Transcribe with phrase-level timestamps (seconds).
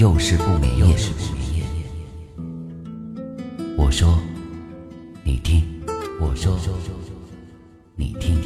[0.00, 0.96] 又是不眠夜。
[3.76, 4.18] 我说，
[5.22, 5.60] 你听；
[6.18, 6.58] 我说，
[7.96, 8.40] 你听。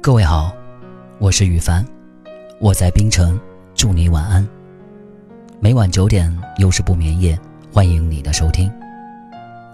[0.00, 0.54] 各位好，
[1.18, 1.84] 我是雨凡，
[2.60, 3.36] 我在冰城，
[3.74, 4.48] 祝你晚安。
[5.58, 7.36] 每晚九点，又是不眠夜，
[7.72, 8.72] 欢迎你的收听。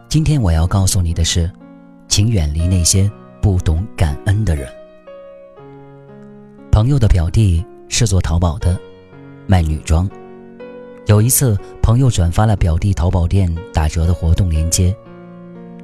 [0.09, 1.51] 今天我要告诉你的是，
[2.15, 3.11] 请远离那些
[3.43, 4.69] 不懂感恩的人。
[6.71, 8.79] 朋友的表弟是做淘宝的，
[9.49, 10.09] 卖女装。
[11.07, 14.95] 有一次，朋友转发了表弟淘宝店打折的活动链接，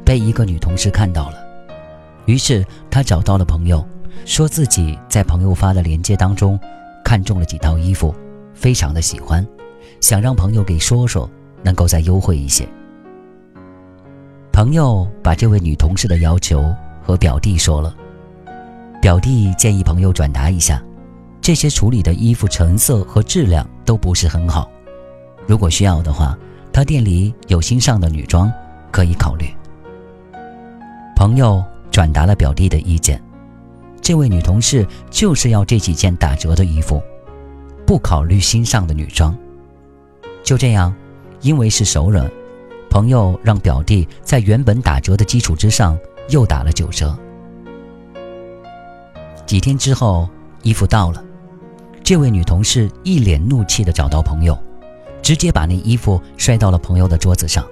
[0.05, 1.35] 被一个女同事看到了，
[2.27, 3.85] 于是她找到了朋友。
[4.25, 6.57] 说自己在朋友发的链接当中
[7.05, 8.15] 看中了几套衣服，
[8.55, 9.45] 非常的喜欢，
[10.01, 11.29] 想让朋友给说说，
[11.65, 12.69] 能够再优惠一些。
[14.61, 16.63] 朋友把这位女同事的要求
[17.03, 17.97] 和表弟说了，
[19.01, 20.83] 表弟建议朋友转达一下，
[21.41, 24.71] 这些处理的衣服成色和质量都不是很好，
[25.47, 26.37] 如果需要的话，
[26.71, 28.53] 他店里有新上的女装
[28.91, 29.47] 可以考虑。
[31.17, 33.19] 朋友转达了表弟的意见。
[34.03, 37.03] 这位女同事就是要这几件打折的衣服，
[37.87, 39.35] 不考虑新上的女装。
[40.43, 40.95] 就这样，
[41.41, 42.31] 因为是熟人，
[42.91, 45.97] 朋友让表弟在原本打折的基础之上
[46.29, 47.17] 又打了九折。
[49.47, 50.29] 几天之后，
[50.63, 51.25] 衣服到了，
[52.03, 54.59] 这位女同事一脸怒气地找到朋友，
[55.23, 57.65] 直接把那衣服摔到了朋友的桌子上，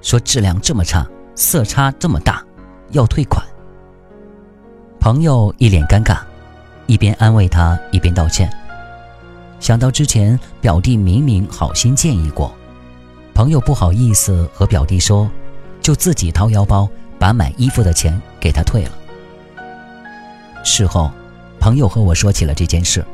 [0.00, 2.42] 说质量这么差，色差这么大，
[2.92, 3.44] 要退款。
[5.00, 6.18] 朋友一脸尴尬，
[6.86, 8.50] 一边安慰他，一边道歉。
[9.58, 12.52] 想到之前表弟明明好心建议过，
[13.36, 15.30] 朋友不好意思和表弟说，
[15.82, 16.88] 就自己掏腰包
[17.18, 18.92] 把买衣服的钱给他退了。
[20.64, 21.10] 事后，
[21.60, 23.04] 朋友和我说起了这件事，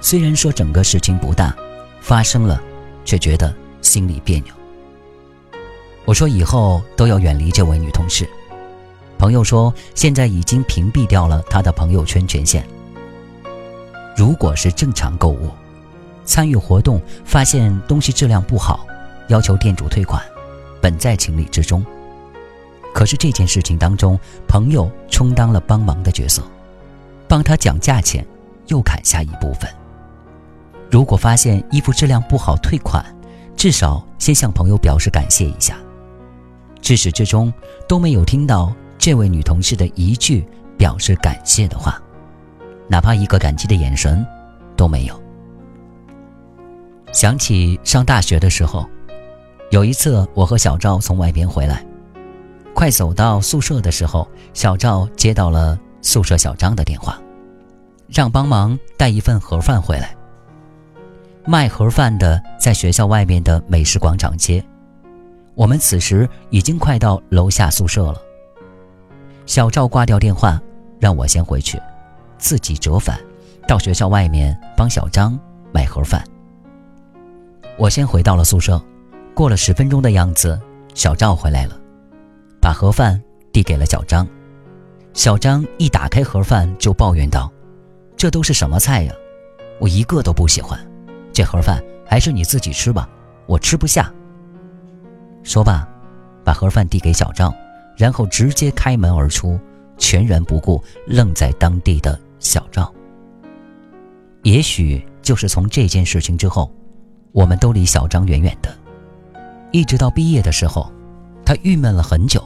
[0.00, 1.52] 虽然说整个事情不大，
[2.00, 2.62] 发生了，
[3.04, 4.54] 却觉得心里别扭。
[6.04, 8.24] 我说以后都要远离这位女同事。
[9.18, 12.64] 朋友说，现在已经屏蔽掉了他的朋友圈权限。
[14.16, 15.50] 如果是正常购物，
[16.24, 18.86] 参与活动发现东西质量不好，
[19.28, 20.22] 要求店主退款，
[20.80, 21.84] 本在情理之中。
[22.94, 26.42] 可是这件事情当中，朋友充当了帮忙的角色，
[27.26, 28.26] 帮他讲价钱，
[28.66, 29.68] 又砍下一部分。
[30.90, 33.04] 如果发现衣服质量不好退款，
[33.56, 35.76] 至少先向朋友表示感谢一下。
[36.80, 37.52] 至始至终
[37.88, 38.72] 都没有听到。
[38.98, 40.46] 这位女同事的一句
[40.78, 42.00] 表示感谢的话，
[42.86, 44.24] 哪怕一个感激的眼神
[44.76, 45.22] 都没有。
[47.12, 48.88] 想起上大学的时候，
[49.72, 51.82] 有一次我和小赵从外边回来，
[52.74, 57.18] 快走到宿舍的时候，小赵接到了宿舍小张的电话，
[58.06, 60.14] 让帮忙带一份盒饭回来。
[61.46, 64.62] 卖盒饭的在学校外面的美食广场街，
[65.54, 68.20] 我们此时已经快到楼下宿舍了。
[69.46, 70.60] 小赵挂掉电话，
[71.00, 71.80] 让我先回去，
[72.36, 73.18] 自己折返
[73.66, 75.40] 到学校外面帮小张
[75.72, 76.22] 买盒饭。
[77.78, 78.78] 我先回到了宿舍，
[79.34, 80.60] 过了十分钟的样子，
[80.94, 81.78] 小赵回来了，
[82.60, 83.20] 把盒饭
[83.52, 84.26] 递给了小张。
[85.14, 87.52] 小张一打开盒饭就抱怨道
[88.16, 89.12] ：“这都是什么菜呀？
[89.80, 90.78] 我一个都不喜欢，
[91.32, 93.08] 这盒饭还是你自己吃吧，
[93.46, 94.12] 我吃不下。”
[95.42, 95.86] 说罢，
[96.44, 97.52] 把盒饭递给小赵。
[97.94, 99.60] 然后直接开门而出，
[99.98, 102.92] 全然不顾愣在当地的小赵。
[104.44, 106.72] 也许就是从这件事情之后，
[107.32, 108.74] 我们都离小张远远的。
[109.72, 110.92] 一直到毕业的时候，
[111.44, 112.42] 他郁闷了很久。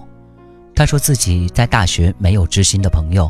[0.75, 3.29] 他说自己在大学没有知心的朋友，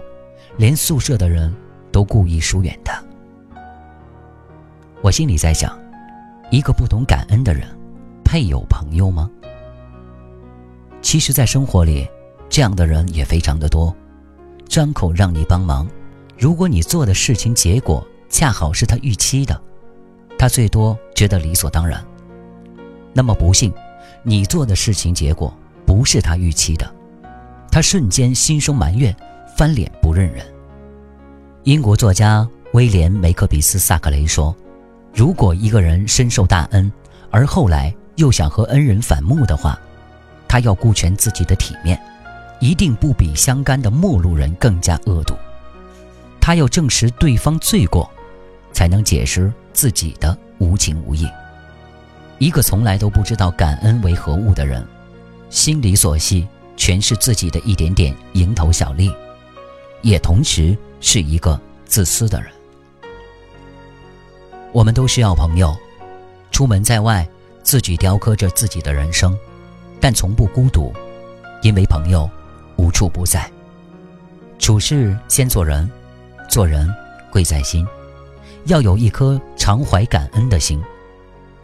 [0.59, 1.55] 连宿舍的人
[1.91, 3.03] 都故意疏远他。
[5.01, 5.79] 我心里在想，
[6.51, 7.67] 一个不懂感恩的人，
[8.23, 9.31] 配有朋友吗？
[11.01, 12.07] 其实，在生活里，
[12.49, 13.95] 这样的人也非常的多，
[14.69, 15.89] 张口让你帮忙，
[16.37, 19.59] 如果你做的事情结果恰好是他预期的，
[20.37, 22.05] 他最多觉得理所当然。
[23.13, 23.73] 那么不幸，
[24.29, 25.57] 你做的事情结果
[25.87, 26.93] 不是他预期的，
[27.71, 29.15] 他瞬间心生埋怨，
[29.57, 30.45] 翻脸不认人。
[31.63, 34.53] 英国作家威廉·梅克比斯·萨克雷说
[35.15, 36.93] ：“如果一个人深受大恩，
[37.31, 39.79] 而后来又想和恩人反目的话，
[40.49, 41.97] 他要顾全自己的体面，
[42.59, 45.37] 一定不比相干的陌路人更加恶毒。
[46.41, 48.11] 他要证实对方罪过，
[48.73, 51.29] 才能解释自己的无情无义。
[52.39, 54.87] 一个从来都不知道感恩为何物的人，
[55.49, 56.47] 心里所系
[56.77, 59.11] 全是自己的一点点蝇头小利，
[60.03, 62.51] 也同时是一个自私的人。
[64.73, 65.75] 我们都需要朋友，
[66.51, 67.27] 出门在外，
[67.63, 69.37] 自己雕刻着自己的人生。
[69.99, 70.93] 但从不孤独，
[71.63, 72.29] 因为朋友
[72.77, 73.51] 无处不在。
[74.59, 75.91] 处事先做人，
[76.51, 76.87] 做人
[77.33, 77.87] 贵在心，
[78.67, 80.83] 要有一颗常怀感恩的心。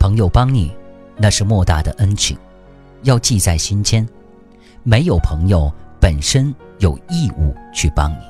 [0.03, 0.69] 朋友帮你，
[1.17, 2.37] 那是莫大的恩情，
[3.03, 4.05] 要记在心间。
[4.83, 8.25] 没有朋友，本身有义务去帮你。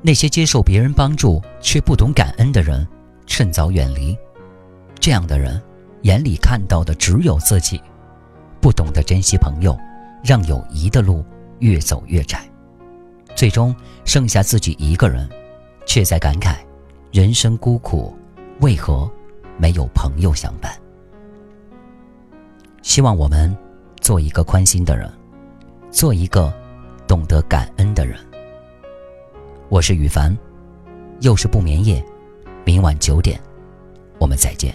[0.00, 2.86] 那些接受别人帮助却不懂感恩的人，
[3.26, 4.16] 趁早远离。
[5.00, 5.60] 这样的人，
[6.02, 7.82] 眼里看到的只有自己。
[8.60, 9.76] 不懂得珍惜朋友，
[10.22, 11.24] 让友谊的路
[11.58, 12.48] 越走越窄，
[13.34, 13.74] 最终
[14.04, 15.28] 剩下自己一个人，
[15.84, 16.54] 却在感慨
[17.10, 18.16] 人生孤苦，
[18.60, 19.10] 为何
[19.58, 20.72] 没有朋友相伴？
[22.80, 23.54] 希望我们
[24.00, 25.12] 做一个宽心的人，
[25.90, 26.52] 做一个
[27.06, 28.16] 懂得感恩的人。
[29.68, 30.34] 我是羽凡，
[31.20, 32.02] 又是不眠夜，
[32.64, 33.38] 明晚九点，
[34.18, 34.74] 我们再见。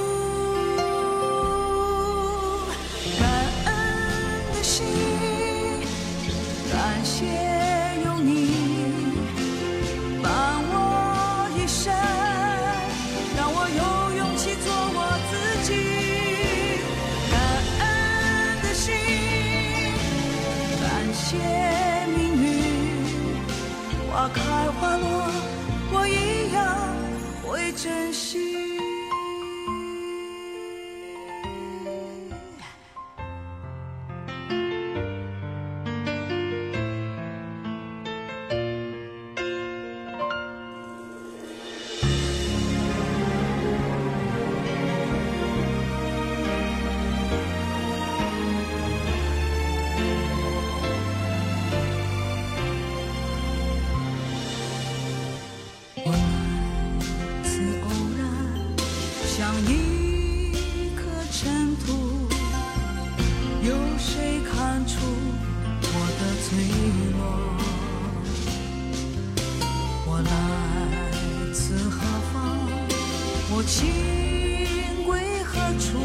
[73.63, 75.99] 情归何处？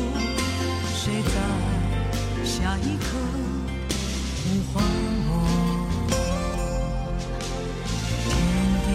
[0.95, 1.31] 谁在
[2.45, 3.07] 下一刻
[4.43, 4.85] 呼唤
[5.29, 5.31] 我？
[8.25, 8.31] 天
[8.83, 8.87] 地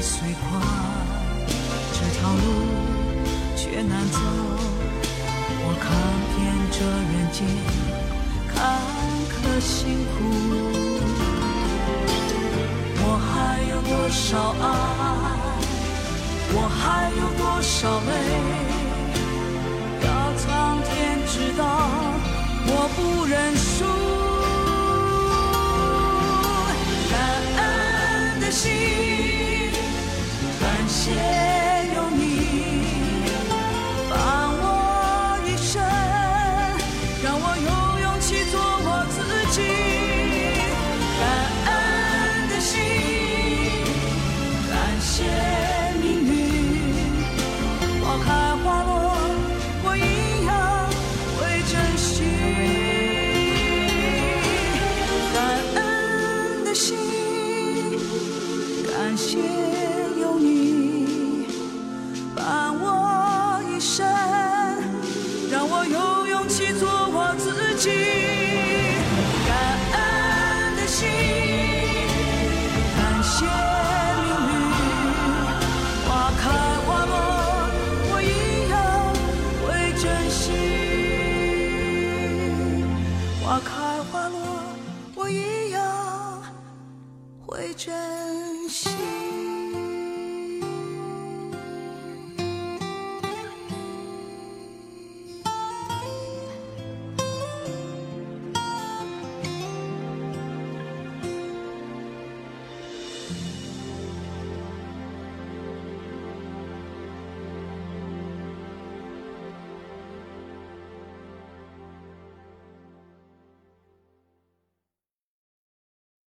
[0.00, 0.48] 虽宽，
[1.92, 2.38] 这条路
[3.56, 4.18] 却难走。
[5.62, 5.84] 我看
[6.34, 6.38] 遍
[6.72, 6.78] 这
[7.10, 7.38] 人间
[8.48, 8.54] 坎
[9.28, 9.74] 坷辛
[10.06, 10.18] 苦，
[13.02, 13.30] 我还
[13.68, 14.18] 有多少
[14.62, 15.29] 爱？
[16.78, 18.12] 还有多少泪
[20.02, 21.64] 要苍天知道
[22.66, 23.84] 我不认输。
[27.10, 27.14] 感
[27.56, 28.68] 恩的心
[30.60, 31.49] 感谢。